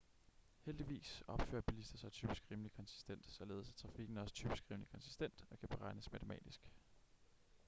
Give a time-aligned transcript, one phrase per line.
[0.65, 5.59] heldigvis opfører bilister sig typisk rimelig konsistent således er trafikken også typisk rimelig konsistent og
[5.59, 6.61] kan beregnes matematisk